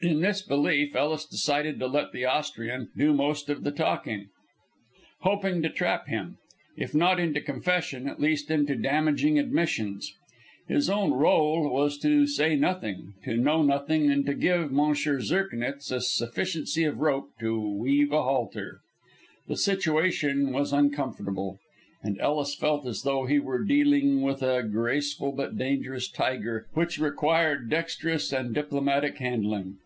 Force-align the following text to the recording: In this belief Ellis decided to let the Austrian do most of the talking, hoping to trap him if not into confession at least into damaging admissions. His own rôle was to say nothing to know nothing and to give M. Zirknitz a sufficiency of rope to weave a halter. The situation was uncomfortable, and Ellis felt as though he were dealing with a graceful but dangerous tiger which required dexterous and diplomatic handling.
In 0.00 0.20
this 0.20 0.42
belief 0.42 0.94
Ellis 0.94 1.24
decided 1.24 1.80
to 1.80 1.86
let 1.86 2.12
the 2.12 2.26
Austrian 2.26 2.90
do 2.94 3.14
most 3.14 3.48
of 3.48 3.64
the 3.64 3.70
talking, 3.70 4.26
hoping 5.20 5.62
to 5.62 5.70
trap 5.70 6.08
him 6.08 6.36
if 6.76 6.94
not 6.94 7.18
into 7.18 7.40
confession 7.40 8.06
at 8.06 8.20
least 8.20 8.50
into 8.50 8.76
damaging 8.76 9.38
admissions. 9.38 10.12
His 10.68 10.90
own 10.90 11.12
rôle 11.12 11.72
was 11.72 11.96
to 12.00 12.26
say 12.26 12.54
nothing 12.54 13.14
to 13.24 13.38
know 13.38 13.62
nothing 13.62 14.10
and 14.10 14.26
to 14.26 14.34
give 14.34 14.64
M. 14.64 14.92
Zirknitz 14.94 15.90
a 15.90 16.02
sufficiency 16.02 16.84
of 16.84 16.98
rope 17.00 17.30
to 17.40 17.58
weave 17.58 18.12
a 18.12 18.22
halter. 18.24 18.80
The 19.48 19.56
situation 19.56 20.52
was 20.52 20.74
uncomfortable, 20.74 21.58
and 22.02 22.20
Ellis 22.20 22.54
felt 22.54 22.86
as 22.86 23.04
though 23.04 23.24
he 23.24 23.38
were 23.38 23.64
dealing 23.64 24.20
with 24.20 24.42
a 24.42 24.64
graceful 24.70 25.32
but 25.32 25.56
dangerous 25.56 26.10
tiger 26.10 26.66
which 26.74 26.98
required 26.98 27.70
dexterous 27.70 28.34
and 28.34 28.54
diplomatic 28.54 29.16
handling. 29.16 29.78